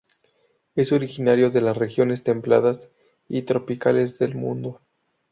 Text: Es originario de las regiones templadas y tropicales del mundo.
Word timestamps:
Es 0.73 0.91
originario 0.93 1.51
de 1.51 1.61
las 1.61 1.77
regiones 1.77 2.23
templadas 2.23 2.89
y 3.29 3.43
tropicales 3.43 4.17
del 4.17 4.33
mundo. 4.33 4.81